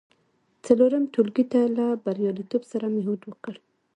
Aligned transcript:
څلورم 0.65 1.03
ټولګي 1.13 1.45
ته 1.51 1.59
له 1.77 1.85
بریالیتوب 2.03 2.63
سره 2.71 2.85
مې 2.93 3.01
هوډ 3.05 3.21
وکړ. 3.27 3.55